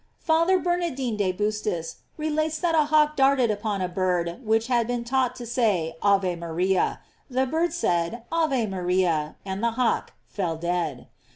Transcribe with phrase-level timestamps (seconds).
[0.15, 4.87] * Father Bernardine de Bustis relates that a hawk darted upon a bird which had
[4.87, 10.55] been taught to say Ave Maria; the bird said Ave Maria, and the hawk fell
[10.57, 11.07] dead.